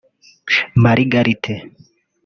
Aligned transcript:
Margarite 0.83 1.55